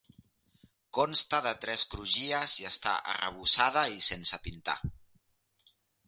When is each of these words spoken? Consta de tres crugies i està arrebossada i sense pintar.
Consta 0.97 1.41
de 1.47 1.51
tres 1.65 1.83
crugies 1.91 2.55
i 2.61 2.65
està 2.69 2.93
arrebossada 3.13 3.83
i 3.97 4.01
sense 4.07 4.41
pintar. 4.47 4.79